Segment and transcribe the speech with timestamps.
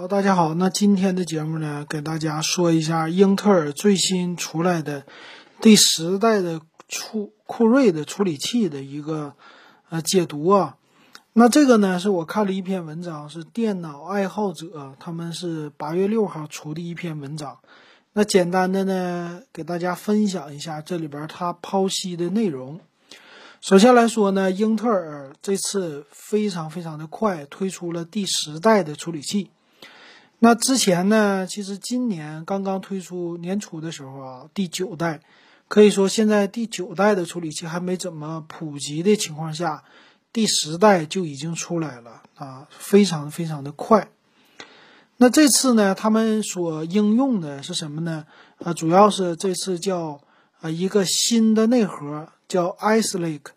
[0.00, 5.04] 好，大家好，那今天的节目呢，给大家说一下英特尔最新出来的
[5.60, 9.34] 第十代的处酷睿的处理器的一个
[9.90, 10.78] 呃解读啊。
[11.34, 17.58] 那这个呢，是我看了一篇文章，是电脑爱好者他们是八月六号出的一篇文章。
[18.14, 22.80] 那简单的呢，给大家分享一下这里边它剖析的内容。
[23.60, 29.50] 首先来说呢，英特尔这次非常非常的快推出了第十代的处理器。
[30.42, 35.20] 那之前呢，其实今年刚刚推出年初的时候啊，第九代，
[35.68, 39.84] 可以说现在第九代的处理器还没怎么普及的情况下，
[40.32, 44.08] 第十代就已经出来了啊，非常非常的快。
[45.18, 48.24] 那这次呢，他们所应用的是什么呢？
[48.64, 50.22] 啊，主要是这次叫
[50.62, 53.52] 啊一个新的内核叫 Ice Lake。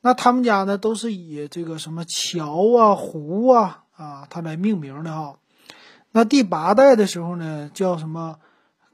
[0.00, 5.36] 那他们家呢都是以这个什么桥啊、湖啊啊它来命名的哈。
[6.12, 8.40] 那第八代的时候呢，叫什么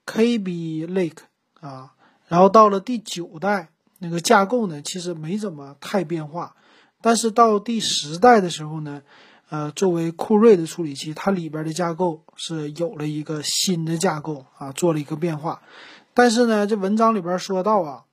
[0.05, 1.22] KB Lake
[1.61, 1.95] 啊，
[2.28, 6.55] 然后到了第九代，那个架构呢，其实没怎么太变化，
[7.00, 9.00] 但是到第十代的时候呢，
[9.48, 15.62] 呃，作为酷睿的处理器，它里边的架构是有了一个新的架构啊，做了一个变化，
[16.12, 18.05] 但是呢，这文章里边说到啊，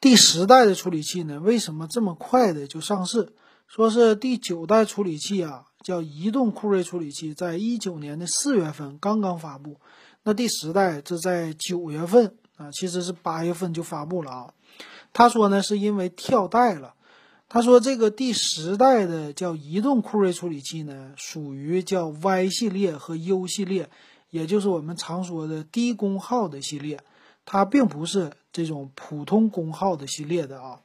[0.00, 3.32] 第十代的处理器呢，为什么这么快的就上市？
[3.68, 5.65] 说是第九代处理器啊。
[5.86, 9.76] 叫移动酷睿处理器，在一九年的四月份刚刚发布。
[10.24, 14.54] 那第十代这在九月份啊，其实是八月份就发布了啊。
[15.12, 16.94] 他说呢，是因为跳代了。
[17.48, 23.88] 他说这个第十代的叫移动酷睿处理器呢，属于叫 Y 系列和 U 系列，
[24.30, 26.98] 也就是我们常说的低功耗的系列，
[27.44, 30.80] 它并不是这种普通功耗的系列的啊。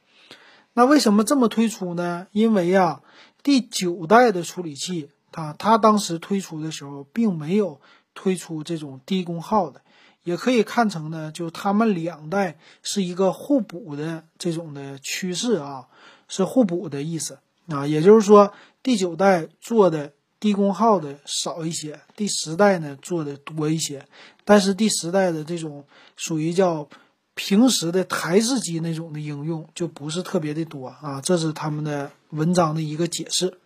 [0.74, 2.28] 那为什么这么推出呢？
[2.30, 3.00] 因为呀。
[3.42, 7.80] 第九代的处理器，它它当时推出的时候，并没有
[8.14, 9.80] 推出这种低功耗的，
[10.24, 15.88] 也可以看成呢，就他们两代是一个互补的这种的趋势啊，
[16.28, 17.86] 是互补的意思啊。
[17.86, 18.52] 也就是说，
[18.82, 24.06] 第九代做的低功耗的少一些，第十代呢做的多一些，
[24.44, 25.84] 但是第十代的这种
[26.16, 26.88] 属于叫。
[27.34, 33.58] 平时的台式机那种的应用就不是特别的多啊，这是他们的文章的一个解释，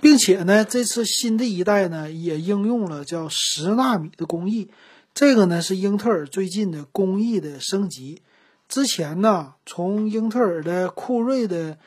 [0.00, 4.70] 并且呢，这次新的一代呢也应用了叫十纳米的工艺，
[5.12, 8.22] 这个呢是英特尔最近的工艺的升级。
[8.68, 11.78] 之前呢，从英特尔的酷睿的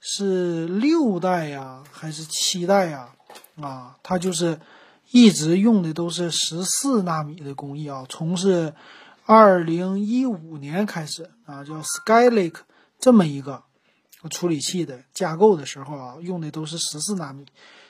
[0.00, 3.10] 是六代呀还是七代呀
[3.60, 4.58] 啊，它就是
[5.10, 8.72] 一直用的都是十四纳米的工艺啊，从是。
[9.30, 12.60] 二零一五年开始啊，叫 Skylake
[12.98, 13.62] 这么一个
[14.30, 17.44] 处理器的架构的时候啊，用的都是十四纳米，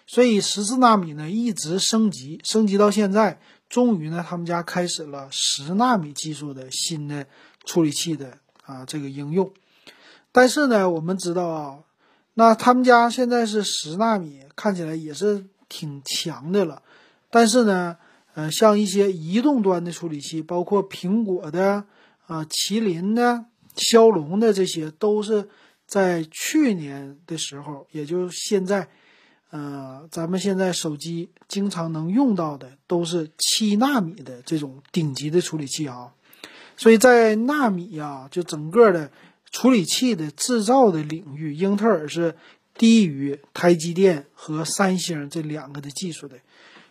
[0.06, 7.26] 所以十四纳米呢一直升级，升级到现在，终于呢他们家开始了十纳米技术的新的
[7.64, 9.50] 处理器的啊这个应用。
[10.32, 11.78] 但是呢，我们知道啊，
[12.34, 16.82] 那他们家现在是十纳米，看起来也是挺强的了，
[17.30, 17.96] 但是呢。
[18.34, 21.84] 呃，像一些移动端的处理器，包括苹果的、
[22.28, 25.48] 啊麒麟的、骁龙的，这些都是
[25.88, 28.88] 在去年的时候，也就现在，
[29.48, 36.12] 呃，咱们现在手机经常能用到的，都是七纳米的这种顶级的处理器啊。
[36.76, 39.10] 所以在纳米啊，就整个的
[39.50, 42.36] 处理器的制造的领域，英特尔是
[42.74, 46.36] 低于台积电和三星这两个的技术的。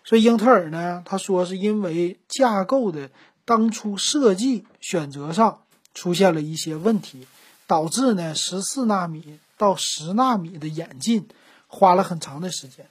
[0.03, 3.12] 所以英特尔呢，他说是因为架构的
[3.46, 5.62] 当初设计选择上
[5.94, 7.28] 出现了一些问题，
[7.67, 11.28] 导致呢十四纳米到十纳米的演进
[11.67, 12.88] 花了很长的时间。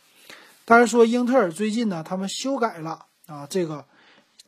[0.64, 3.86] 但是说英特尔最近呢，他们修改了啊这个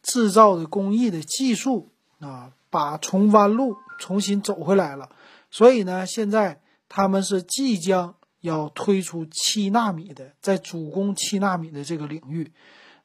[0.02, 1.88] 制造的工艺的技术
[2.20, 5.08] 啊，把从弯路重新走回来了。
[5.50, 8.14] 所以呢，现在他们是即将。
[8.40, 12.52] 要推出七纳米的，在主攻七纳米的这个领域，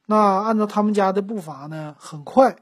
[0.06, 2.54] 那按照他们家的步伐呢，很快，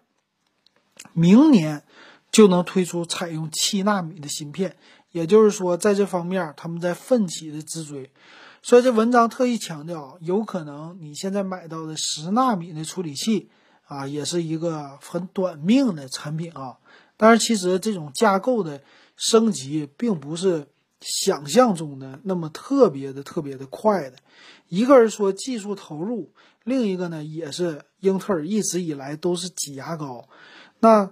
[1.13, 1.85] 明年
[2.33, 4.75] 就能推出采用七纳米的芯片。
[5.13, 8.11] 也就是说，在这方面他们在奋起的直追。
[8.63, 13.49] 所以这文章特意强调，有可能你现在买到的十纳米的处理器
[13.87, 16.79] 啊，也是一个很短命的产品啊。
[17.17, 18.83] 但是其实这种架构的
[19.15, 20.67] 升级并不是。
[21.05, 24.17] 想象中的那么特别的、特别的快的，
[24.69, 26.31] 一个人说技术投入，
[26.63, 30.29] 另一个呢也是英特尔一直以来都是挤牙膏。
[30.79, 31.11] 那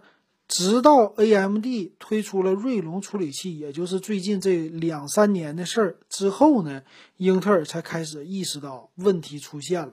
[0.50, 1.64] 直到 AMD
[2.00, 6.82] 推出了锐龙处理器，也就是最近这两三年的事儿之后呢，
[7.18, 9.92] 英特尔才开始意识到问题出现了。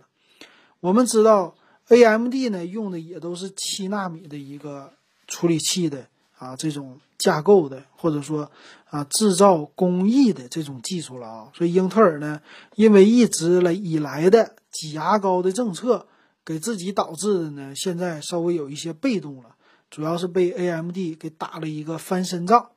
[0.79, 1.53] 我们知道
[1.89, 4.93] AMD 呢用的也都是七纳米的一个
[5.27, 6.07] 处理器的
[6.39, 8.49] 啊这种架构的，或者说
[8.89, 11.51] 啊制造工艺的这种技术了啊。
[11.53, 12.41] 所以英特尔呢，
[12.75, 16.07] 因为一直来以来的挤牙膏的政策，
[16.43, 19.55] 给自己导致的呢，现在稍微有一些被动了，
[19.89, 22.69] 主要是被 AMD 给打了一个翻身仗。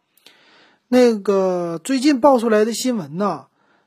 [0.88, 3.46] 那个最近爆出来的新闻呢，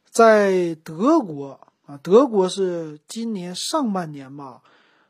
[0.10, 4.62] 在德国啊，德国是今年上半年吧，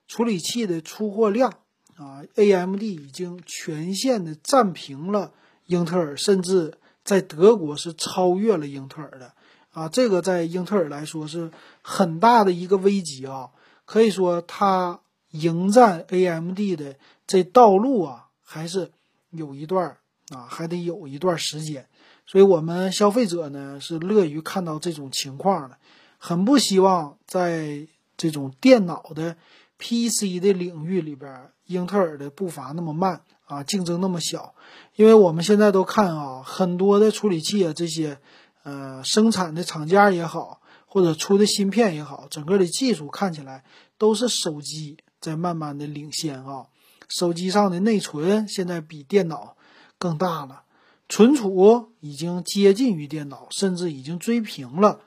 [0.07, 1.53] 处理器的出货量
[1.95, 5.33] 啊，AMD 已经全线的占平了
[5.67, 6.73] 英特尔，甚至
[7.03, 9.33] 在德国是超越了英特尔的
[9.71, 11.51] 啊，这个在英特尔来说是
[11.83, 13.51] 很大的一个危机啊，
[13.85, 14.99] 可以说它
[15.29, 16.95] 迎战 AMD 的
[17.33, 18.91] 这道路啊，还是
[19.31, 19.97] 有一段。
[20.29, 21.85] 啊，还得有一段时间，
[22.25, 25.77] 所以我们消费者呢是乐于看到这种情况的，
[26.17, 29.35] 很不希望在这种电脑的
[29.77, 34.55] PC 的领域里边，英特尔的步伐那么慢啊，竞争那么小，
[34.95, 38.17] 因为我们现在都看啊，很多的处理器啊，这些
[38.63, 43.65] 呃生产的厂家也好，或者出的芯片也好，整个的技术看起来
[43.97, 46.67] 都是手机在慢慢的领先啊，
[47.17, 49.55] 手机上的内存现在比电脑。
[49.99, 50.63] 更大了，
[51.07, 54.99] 存储已经接近于电脑，甚至已经追平了。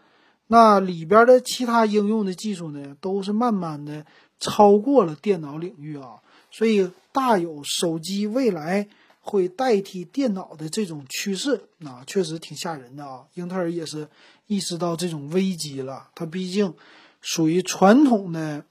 [0.46, 4.06] 那里边的其他应用的技术呢，都是慢慢的
[4.40, 8.88] 超过了电脑领域啊，所以大有手机未来
[9.20, 13.24] 会代替电脑的这种趋势啊，确实挺吓人的啊。
[13.34, 14.08] 英特尔也是
[14.46, 16.72] 意识到这种危机了，它毕竟
[17.20, 18.64] 属于传统的。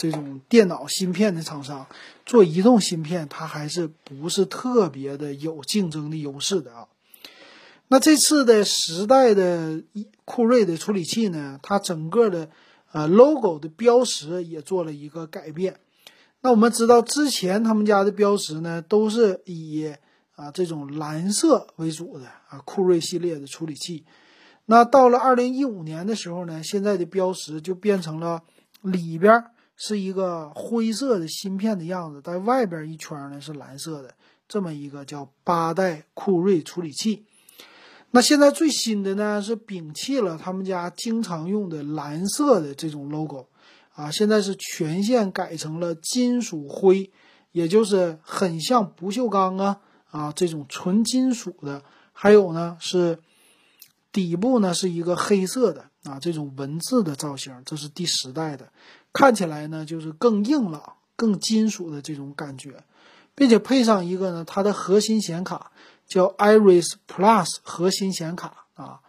[0.00, 1.88] 这种电脑芯片的厂商
[2.28, 6.88] 做移动芯片，它还是不是特别的有竞争的优势的啊？
[7.88, 9.82] 那这次的时代的
[10.26, 12.50] 酷睿的处理器呢，它整个的
[12.92, 15.80] 呃 logo 的标识也做了一个改变。
[16.42, 19.94] 那我们知道之前他们家的标识呢，都是以
[20.36, 24.04] 啊这种蓝色为主的啊酷睿系列的处理器。
[24.66, 28.42] 那到了二零一五年的时候呢，现在的标识就变成了
[28.82, 29.46] 里边。
[29.80, 34.12] 是一个灰色的芯片的样子，在外边一圈呢是蓝色的，
[34.48, 37.24] 这么一个叫八代酷睿处理器。
[38.10, 43.46] 那现在最新的呢是摒弃了他们家经常用的蓝色的这种 logo，
[43.94, 47.12] 啊，现在是全线改成了金属灰，
[47.52, 49.80] 也就是很像不锈钢啊
[50.10, 51.82] 啊这种纯金属的。
[52.12, 53.20] 还有呢是
[54.10, 58.72] 底部呢是一个黑色的啊这种文字的造型，这是第十代的。
[59.12, 62.84] 看起来呢，就是更硬朗、更金属的这种感觉，
[63.34, 65.72] 并且配上一个呢，它的核心显卡
[66.06, 69.00] 叫 Iris Plus 核心显卡啊。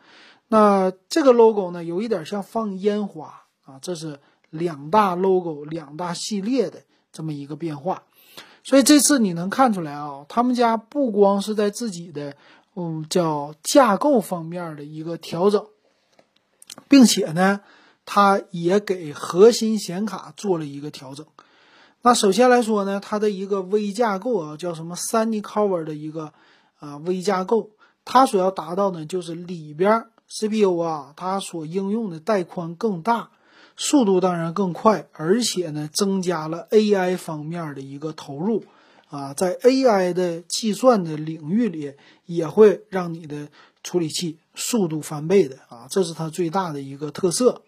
[0.48, 3.78] 那这个 logo 呢，有一点像放烟花啊。
[3.82, 4.20] 这是
[4.50, 6.82] 两大 logo、两大系列的
[7.12, 8.04] 这么一个变化。
[8.64, 12.36] 所以这次你能看出来啊，他们家不光是在自己的
[12.76, 15.68] 嗯叫架构方面的一个调整，
[16.88, 17.62] 并且呢。
[18.12, 21.28] 它也给核心显卡做了一个调整。
[22.02, 26.34] 那首先来说呢，它的一个微架构啊，叫什么 Sunny Cover 的一个
[26.80, 27.70] 啊微架构，
[28.06, 33.30] 它所要达到呢，就是里边 CPU 啊，它所应用的带宽更大，
[33.78, 38.64] 速度当然更快，而且呢，增加了 AI 方面的一个投入
[39.12, 41.94] 啊，在 AI 的计算的领域里，
[42.26, 43.50] 也会让你的
[43.84, 47.62] 处理器速度翻倍的啊，这是它最大的一个特色。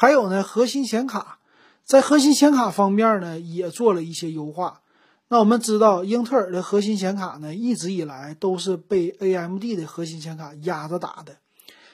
[0.00, 1.40] 还有呢，核心显卡
[1.84, 4.80] 在核心显卡方面呢也做了一些优化。
[5.28, 11.36] 那我们知道，英特尔的核心显卡呢一直以来都是被 AMD 的核心显卡压着打的，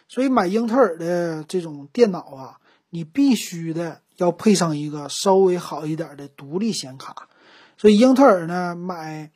[0.06, 2.60] 所以买英特尔的这种电脑啊，
[2.90, 7.28] 你必须的要配上一个稍微好一点的独立显卡。
[7.76, 9.32] 所以英特尔呢买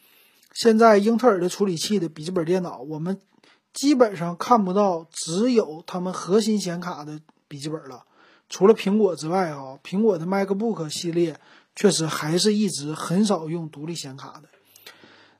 [0.55, 3.19] 现在英特尔的处理器的笔记本电脑，我们
[3.73, 8.05] 基本上看不到只有他们核心显卡的笔记本了。
[8.51, 11.39] 除了苹果之外啊，苹果的 MacBook 系列
[11.75, 14.49] 确实还是一直很少用独立显卡的。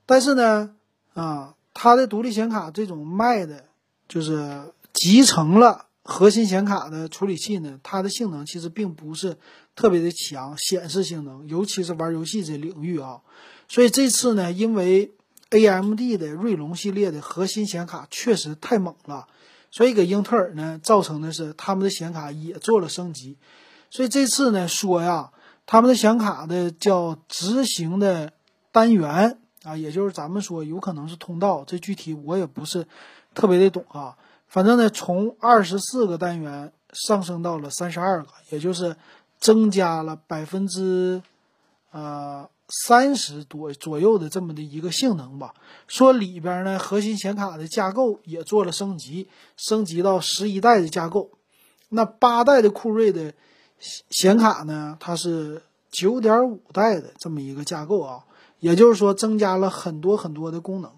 [0.07, 0.75] 但是呢，
[1.13, 3.65] 啊，它的独立显卡这种卖的，
[4.09, 9.37] 就是集成了核心显卡的处理器呢，它的性能其实并不是
[9.75, 13.21] 特别的强，显示性能，尤其是玩游戏这领域啊。
[13.69, 15.13] 所以这次呢，因为
[15.51, 19.27] AMD 的锐龙系列的核心显卡确实太猛了。
[19.71, 23.37] 所以给英特尔呢，造成的是他们的显卡也做了升级。
[23.91, 25.31] 所以这次呢说呀，
[25.67, 28.33] 他们的显卡的叫执行的
[28.73, 32.87] 单元啊，也就是咱们说有可能是通道，这具体我也不是
[33.35, 34.17] 特别的懂啊。
[34.49, 38.97] 反正呢，从二十四个单元上升到了三十二个，也就是
[39.39, 41.23] 增加了百分之
[41.93, 45.55] 呃三十多左右的这么的一个性能吧。
[45.89, 51.31] 说里边呢，核心显卡的架构也做了升级，升级到十一代的架构。
[51.89, 53.35] 那八代的酷睿的
[54.11, 58.25] 显卡呢，它是九点五代的这么一个架构啊，
[58.61, 60.93] 也就是说增加了很多很多的功能。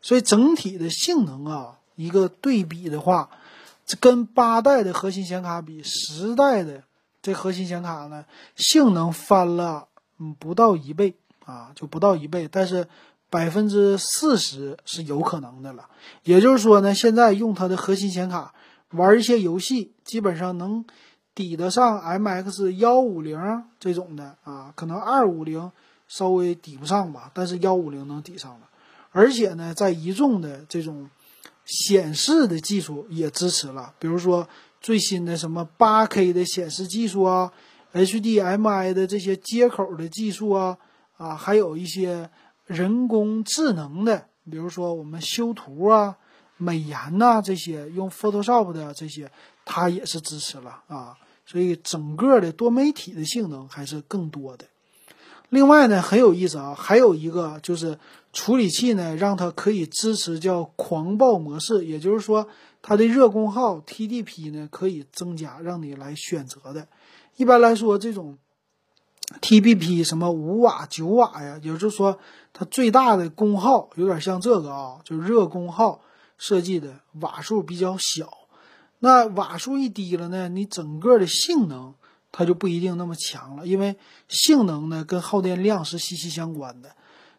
[0.00, 3.28] 所以整体的性能啊，一个对比的话，
[4.00, 6.84] 跟八代的核心显卡比，十代的
[7.20, 9.87] 这核心显卡呢，性能翻了
[10.18, 12.86] 嗯不到一倍啊，就不到一倍，但是
[13.30, 15.88] 百分之四十是有可能的了。
[16.24, 18.54] 也就是说呢，现在用它的核心显卡
[18.90, 20.84] 玩一些游戏，基本上能
[21.34, 23.38] 抵得上 MX 幺五零
[23.78, 25.70] 这种的啊，可能二五零
[26.08, 28.68] 稍微抵不上吧，但是幺五零能抵上了。
[29.10, 31.08] 而且呢，在一众的这种
[31.64, 34.48] 显示的技术也支持了，比如说
[34.80, 37.52] 最新的什么八 K 的显示技术啊
[37.92, 40.78] ，HDMI 的这些接口的技术啊，
[41.16, 42.30] 啊，还有一些
[42.66, 46.16] 人工智能的，比如说我们修图啊、
[46.56, 49.30] 美颜呐这些用 Photoshop 的这些，
[49.64, 51.16] 它也是支持了啊，
[51.46, 54.66] 所以整个的多媒体的性能还是更多的。
[55.50, 57.98] 另外呢，很有意思啊，还有一个就是
[58.34, 62.46] 处理器呢，让它可以支持叫狂暴模式，也就是说
[62.82, 66.86] 它的热功耗 TDP 呢可以增加，让你来选择的。
[67.38, 68.36] 一般来说，这种
[69.40, 72.18] TBP 什么五瓦、九瓦呀，也就是说
[72.52, 76.02] 它最大的功耗有点像这个啊，就热功耗
[76.36, 78.28] 设计的瓦数比较小。
[78.98, 81.94] 那瓦数一低了呢，你整个的性能。
[82.30, 83.96] 它就不一定那么强了，因为
[84.28, 86.90] 性能呢跟耗电量是息息相关的。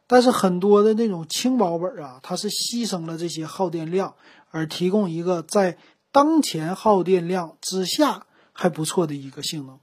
[0.08, 4.16] 但是很多的那种轻薄本啊，它是牺牲了这些耗电量，
[4.50, 5.78] 而提供一个在
[6.12, 9.80] 当前耗电量之下还不错的一个性能。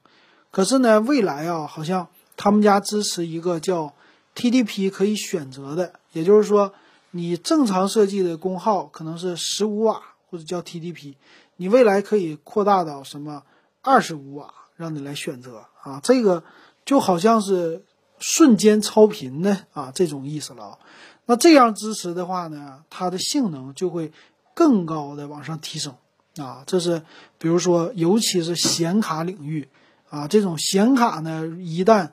[0.57, 3.93] 可是呢，未来啊，好像他们家支持一个叫
[4.35, 6.73] TDP 可以选择的，也就是说，
[7.11, 11.17] 你正常设计的功耗可能是十五瓦或者叫 TDP，
[11.57, 13.43] 你未来可以扩大到什么
[13.83, 14.55] 二十五瓦。
[14.77, 16.43] 让你来选择啊，这个
[16.87, 17.85] 就好像是
[18.19, 20.79] 瞬间超频的啊这种意思了啊。
[21.27, 24.11] 那这样支持的话呢，它的性能就会
[24.55, 25.95] 更高的往上提升
[26.39, 26.65] 啊。
[26.67, 27.03] 这是
[27.39, 29.69] 比如说，尤其是显卡领域
[30.17, 32.09] 啊，这种显卡呢，一旦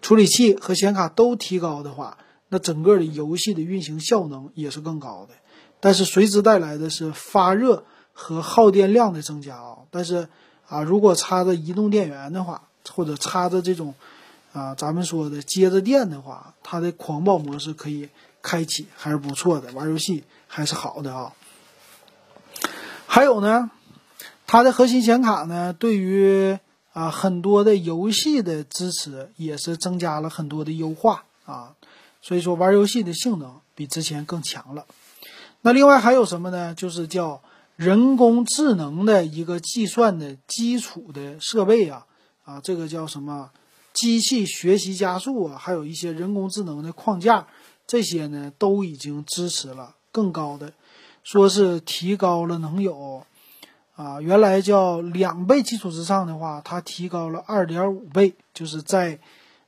[0.00, 5.34] 处理器和显卡都提高的话，那整个的游戏的运行效能也是更高的。
[5.80, 9.78] 但是随之带来的是发热和耗电量的增加啊。
[9.90, 10.28] 但是
[10.68, 12.62] 啊，如果插着移动电源的话，
[12.94, 13.94] 或者插着这种，
[14.52, 18.08] 啊，咱们说的接着电的话，它的狂暴模式可以
[18.40, 21.32] 开启，还是不错的，玩游戏还是好的啊。
[23.06, 23.70] 还有呢，
[24.46, 26.58] 它的核心显卡呢，对于
[26.98, 31.74] 啊很多的游戏的支持也是增加了很多的优化啊，
[32.20, 34.84] 所以说玩游戏的性能比之前更强了。
[35.62, 36.74] 那另外还有什么呢？
[36.74, 37.40] 就是叫。
[37.78, 42.04] 人工智能的一个计算的基础的设备啊，
[42.44, 43.50] 啊，这个叫什么？
[43.92, 47.46] 机器学习加速啊，还有一些人工智能的框架，
[47.86, 50.72] 这些呢都已经支持了更高的，
[51.22, 53.24] 说是提高了能有
[53.98, 59.18] 啊，原来叫两倍基础之上的话，它提高了二点五倍，就是在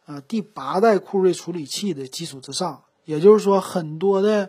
[0.07, 4.49] 呃第八代酷睿处理器的基础之上，也就是说很多的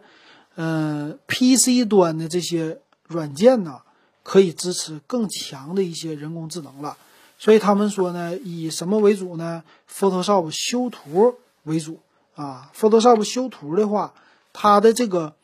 [0.56, 2.80] 嗯 PC 端的这些。
[3.08, 3.82] 软件呢，
[4.24, 6.96] 可以支持更强的一些人工智能了，
[7.38, 9.62] 所以他们说呢，以什么为主呢
[9.94, 12.00] ？Photoshop 修图为主
[12.36, 12.72] 啊。
[12.74, 14.14] Photoshop 修图的话，
[14.54, 15.36] 它的这个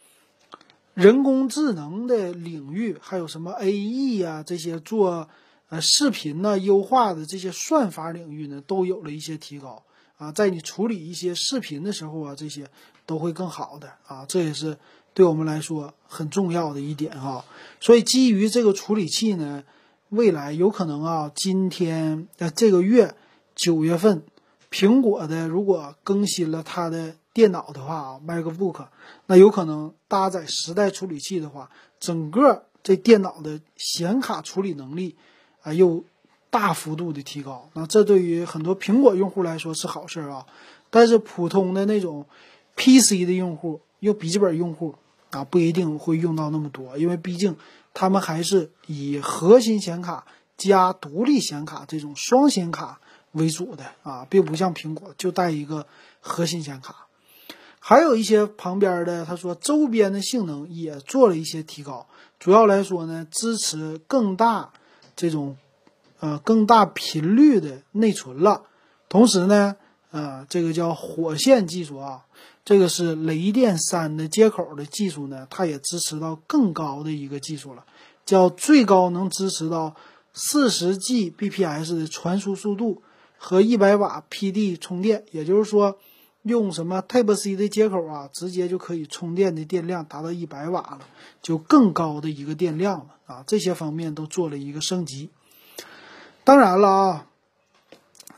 [0.97, 5.29] 人工智能的领域，还有什么 AE 呀这些做
[5.69, 9.83] 呃视频呢优化的这些算法领域呢，都有了一些提高
[10.17, 10.31] 啊。
[10.31, 12.67] 在你处理一些视频的时候啊，这些
[13.05, 14.25] 都会更好的啊。
[14.27, 14.77] 这也是。
[15.13, 17.43] 对我们来说很重要的一点哈，
[17.79, 19.63] 所以基于这个处理器呢，
[20.09, 23.15] 未来有可能啊，今天呃这个月
[23.55, 24.23] 九月份，
[24.71, 28.87] 苹果的如果更新了它的电脑的话啊，MacBook，
[29.27, 35.15] 那有可能搭载十代处理器的话，整个这电脑的显卡处理能力
[35.61, 36.03] 啊又
[36.49, 40.47] 大幅度的提高，那这对于很多苹果用户来说是好事啊，
[40.89, 42.25] 但是普通的那种
[42.75, 44.95] PC 的用户，用笔记本用户。
[45.29, 47.57] 啊，不一定会用到那么多，因为毕竟
[47.93, 50.25] 他们还是以核心显卡
[50.55, 53.01] 加独立显卡这种双显卡
[53.33, 55.85] 为主的啊，并不像苹果就带一个
[56.21, 57.06] 核心显卡。
[57.89, 62.05] 还有一些旁边的，他说周边的性能也做了一些提高，
[62.37, 64.73] 主要来说呢，支持更大
[65.15, 65.55] 这种
[66.19, 68.63] 呃更大频率的内存了。
[69.07, 69.77] 同时呢，
[70.11, 72.25] 呃，这个叫火线技术啊，
[72.65, 77.85] 这个是雷电三的接口的技术呢，它也支持到更高的一个技术了，
[78.25, 79.95] 叫最高能支持到
[80.33, 83.01] 四十 Gbps 的传输速度
[83.37, 85.97] 和一百瓦 PD 充电，也就是说。
[86.47, 90.99] 用什么 Type C 的接口啊，直接就可以充电的电量达到一百瓦了，
[91.41, 93.43] 就更高的一个电量了啊！
[93.45, 95.29] 这些方面都做了一个升级。
[96.43, 97.27] 当然了啊，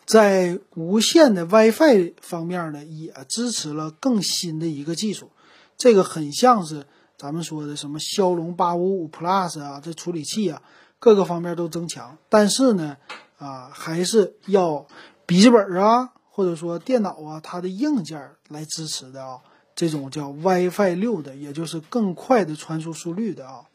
[0.05, 5.31] 在无线的 WiFi 方面呢，也支持了更新的一个技术。
[5.77, 6.85] 这个很像是
[7.17, 10.61] 咱们说的什么骁龙八五五 Plus 啊，这处理器啊，
[10.99, 12.17] 各个方面都增强。
[12.27, 12.97] 但是呢，
[13.37, 14.87] 啊，还是要
[15.25, 16.11] 笔记本啊。
[16.39, 19.39] 或者说电脑啊，它的硬件来支持的啊，
[19.75, 23.65] 这种叫 WiFi 六的，也就是更快的传输速率的啊，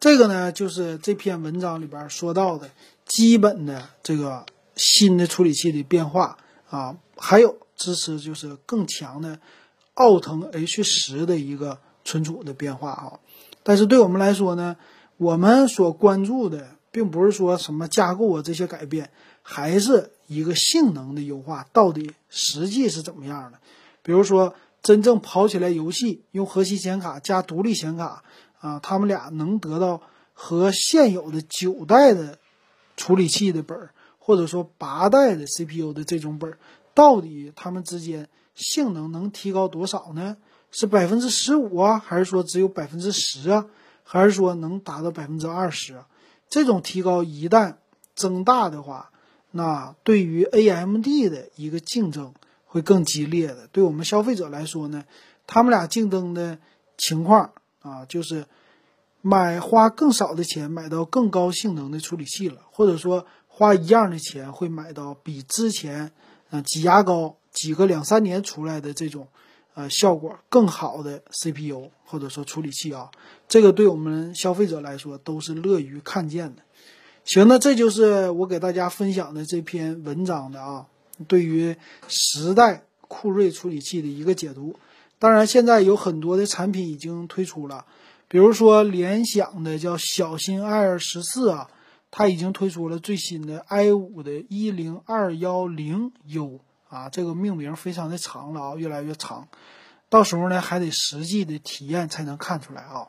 [0.00, 2.68] 这个呢就是这篇文章里边说到的
[3.06, 6.36] 基本的这个新的处理器的变化
[6.68, 9.38] 啊，还有支持就是更强的
[9.94, 13.20] 奥腾 H 十的一个存储的变化啊。
[13.62, 14.76] 但是对我们来说呢，
[15.16, 19.10] 我们所关注的并不是说什么架构啊这些改变，
[19.42, 20.10] 还是。
[20.26, 23.58] 一个性能的优化到底实际是怎么样的？
[24.02, 28.22] 比如说，真正跑起来游戏用核心显卡加独立显卡
[28.60, 30.02] 啊，他们俩能得到
[30.32, 32.38] 和现有的九代的
[32.96, 36.58] 处理器的本儿，或者说八代的 CPU 的这种本儿，
[36.92, 40.36] 到底它们之间性能能提高多少呢？
[40.70, 43.66] 是百分之十五啊，还是说只有百分之十啊？
[44.02, 46.06] 还是说能达到百分之二十啊？
[46.50, 47.76] 这种提高一旦
[48.14, 49.10] 增大的话，
[49.56, 52.34] 那对于 AMD 的一个竞争
[52.66, 55.04] 会更激烈的，对我们消费者来说呢，
[55.46, 56.58] 他们俩竞争的
[56.98, 58.46] 情况啊，就是
[59.22, 66.10] 买花更少的钱买到更高性能的处理器了，或者说花一样的钱会买到比之前
[66.50, 69.28] 啊挤牙膏挤个两三年出来的这种
[69.74, 73.08] 呃效果更好的 CPU 或者说处理器啊，
[73.46, 76.62] 这个对我们消费者来说都是乐于看见的。
[77.24, 80.86] 行，那这就是我给大家分享的这篇文章的啊，
[81.26, 84.78] 对于十代酷睿处理器的一个解读。
[85.18, 87.86] 当然，现在有很多的产品已经推出了，
[88.28, 91.70] 比如说联想的叫小新 Air 十四啊，
[92.10, 96.60] 它已经推出了最新的 i 五的一零二幺零 U
[96.90, 99.48] 啊，这个命名非常的长了啊，越来越长，
[100.10, 103.08] 到时候呢还得实际的体验才能看出来啊，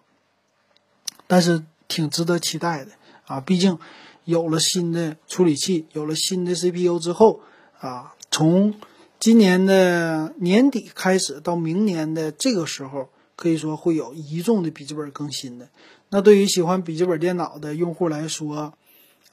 [1.28, 2.92] 但是挺值得期待的
[3.26, 3.78] 啊，毕竟。
[4.28, 7.42] 有了新的处理器，有了新的 CPU 之后，
[7.80, 8.74] 啊，从
[9.20, 15.70] 今年的年底开始到明年的这个时候，可以说会有一众的笔记本更新的。
[16.10, 18.74] 那对于喜欢笔记本电脑的用户来说，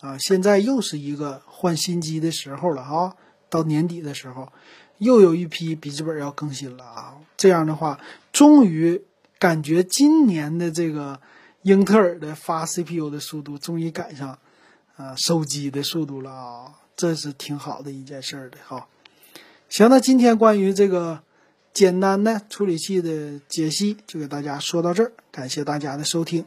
[0.00, 3.16] 啊，现在又是一个换新机的时候了啊。
[3.48, 4.52] 到年底的时候，
[4.98, 7.14] 又有一批笔记本要更新了啊。
[7.38, 7.98] 这样的话，
[8.30, 9.00] 终于
[9.38, 11.18] 感觉今年的这个
[11.62, 14.38] 英特尔的发 CPU 的速度终于赶上。
[14.94, 18.86] 啊，手机的速度了啊，这是挺好的一件事儿的哈。
[19.70, 21.22] 行，那今天关于这个
[21.72, 26.44] 简单的处理器的解析就给大家说到这儿，感谢大家的收听。